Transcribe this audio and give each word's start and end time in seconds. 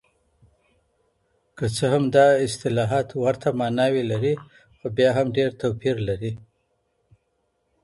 که 1.57 1.65
څه 1.75 1.85
هم 1.93 2.03
دا 2.17 2.25
اصطلاحات 2.47 3.07
ورته 3.23 3.49
ماناوې 3.59 4.03
لري 4.11 4.33
خو 4.77 4.85
بیا 4.97 5.09
هم 5.17 5.27
ډېر 5.37 5.49
توپیر 5.61 5.95
لري. 6.09 6.31